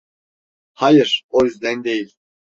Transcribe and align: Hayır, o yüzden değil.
Hayır, 0.73 1.23
o 1.29 1.43
yüzden 1.45 1.83
değil. 1.83 2.15